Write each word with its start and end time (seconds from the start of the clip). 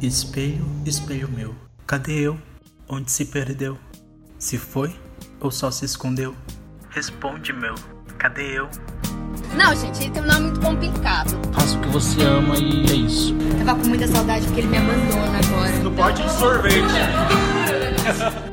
Espelho, 0.00 0.64
espelho 0.86 1.28
meu, 1.28 1.56
cadê 1.84 2.20
eu? 2.20 2.38
Onde 2.88 3.10
se 3.10 3.24
perdeu? 3.24 3.76
Se 4.38 4.56
foi 4.56 4.94
ou 5.40 5.50
só 5.50 5.72
se 5.72 5.84
escondeu? 5.84 6.36
Responde, 6.90 7.52
meu, 7.52 7.74
cadê 8.16 8.60
eu? 8.60 8.68
Não, 9.56 9.74
gente, 9.74 10.04
ele 10.04 10.10
tem 10.12 10.22
um 10.22 10.26
nome 10.26 10.40
muito 10.42 10.60
complicado. 10.60 11.36
Faça 11.52 11.76
o 11.76 11.80
que 11.80 11.88
você 11.88 12.22
ama 12.22 12.56
e 12.56 12.86
é 12.88 12.94
isso. 12.94 13.34
Tava 13.66 13.80
com 13.80 13.88
muita 13.88 14.06
saudade 14.06 14.46
porque 14.46 14.60
ele 14.60 14.68
me 14.68 14.78
abandona 14.78 15.38
agora. 15.44 15.78
No 15.80 15.90
pote 15.90 16.22
de 16.22 16.30
sorvete. 16.30 16.76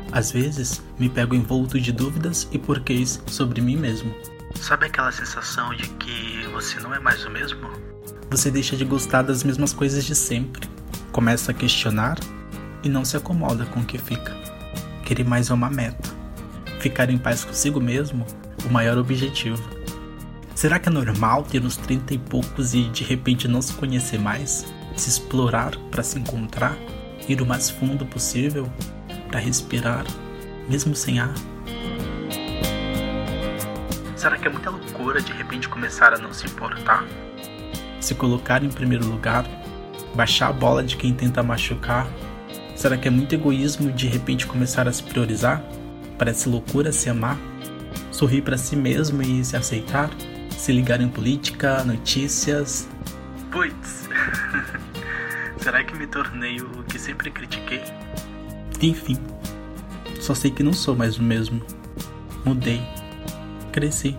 Às 0.11 0.31
vezes, 0.31 0.81
me 0.97 1.09
pego 1.09 1.35
envolto 1.35 1.79
de 1.79 1.91
dúvidas 1.91 2.47
e 2.51 2.57
porquês 2.57 3.21
sobre 3.27 3.61
mim 3.61 3.77
mesmo. 3.77 4.11
Sabe 4.55 4.87
aquela 4.87 5.11
sensação 5.11 5.75
de 5.75 5.87
que 5.89 6.47
você 6.51 6.79
não 6.79 6.91
é 6.91 6.99
mais 6.99 7.23
o 7.23 7.29
mesmo? 7.29 7.69
Você 8.31 8.49
deixa 8.49 8.75
de 8.75 8.83
gostar 8.83 9.21
das 9.21 9.43
mesmas 9.43 9.71
coisas 9.71 10.03
de 10.03 10.15
sempre 10.15 10.74
começa 11.15 11.51
a 11.51 11.53
questionar 11.53 12.19
e 12.83 12.89
não 12.89 13.05
se 13.05 13.15
acomoda 13.15 13.65
com 13.67 13.79
o 13.79 13.85
que 13.85 13.97
fica. 13.97 14.35
Querer 15.05 15.23
mais 15.23 15.49
é 15.49 15.53
uma 15.53 15.69
meta. 15.69 16.09
Ficar 16.81 17.09
em 17.09 17.17
paz 17.17 17.45
consigo 17.45 17.79
mesmo, 17.79 18.25
o 18.65 18.69
maior 18.69 18.97
objetivo. 18.97 19.63
Será 20.53 20.77
que 20.77 20.89
é 20.89 20.91
normal 20.91 21.43
ter 21.43 21.63
uns 21.63 21.77
30 21.77 22.15
e 22.15 22.17
poucos 22.17 22.73
e 22.73 22.89
de 22.89 23.05
repente 23.05 23.47
não 23.47 23.61
se 23.61 23.71
conhecer 23.75 24.19
mais? 24.19 24.65
Se 24.97 25.07
explorar 25.07 25.77
para 25.89 26.03
se 26.03 26.19
encontrar? 26.19 26.75
Ir 27.29 27.41
o 27.41 27.45
mais 27.45 27.69
fundo 27.69 28.05
possível 28.05 28.69
para 29.29 29.39
respirar, 29.39 30.03
mesmo 30.67 30.93
sem 30.93 31.19
ar? 31.19 31.33
Será 34.17 34.37
que 34.37 34.49
é 34.49 34.51
muita 34.51 34.69
loucura 34.69 35.21
de 35.21 35.31
repente 35.31 35.69
começar 35.69 36.13
a 36.13 36.17
não 36.17 36.33
se 36.33 36.45
importar? 36.45 37.05
Se 38.01 38.13
colocar 38.15 38.61
em 38.61 38.69
primeiro 38.69 39.07
lugar 39.07 39.45
baixar 40.15 40.49
a 40.49 40.53
bola 40.53 40.83
de 40.83 40.95
quem 40.95 41.13
tenta 41.13 41.43
machucar? 41.43 42.07
Será 42.75 42.97
que 42.97 43.07
é 43.07 43.11
muito 43.11 43.35
egoísmo 43.35 43.91
de 43.91 44.07
repente 44.07 44.47
começar 44.47 44.87
a 44.87 44.91
se 44.91 45.03
priorizar? 45.03 45.63
Parece 46.17 46.49
loucura 46.49 46.91
se 46.91 47.09
amar? 47.09 47.37
Sorrir 48.11 48.41
para 48.41 48.57
si 48.57 48.75
mesmo 48.75 49.21
e 49.21 49.43
se 49.43 49.55
aceitar? 49.55 50.09
Se 50.57 50.71
ligar 50.71 51.01
em 51.01 51.09
política, 51.09 51.83
notícias? 51.83 52.87
Puts, 53.51 54.09
será 55.61 55.83
que 55.83 55.95
me 55.95 56.07
tornei 56.07 56.59
o 56.59 56.83
que 56.83 56.97
sempre 56.97 57.29
critiquei? 57.31 57.83
Enfim, 58.81 59.17
só 60.19 60.33
sei 60.33 60.51
que 60.51 60.63
não 60.63 60.73
sou 60.73 60.95
mais 60.95 61.17
o 61.17 61.23
mesmo. 61.23 61.61
Mudei, 62.43 62.81
cresci. 63.71 64.17